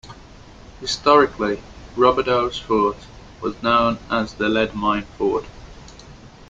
Historically, 0.79 1.61
Roberdeau's 1.95 2.57
fort 2.57 2.97
was 3.39 3.61
known 3.61 3.99
as 4.09 4.33
the 4.33 4.49
"Lead 4.49 4.73
Mine 4.73 5.05
Fort". 5.15 5.45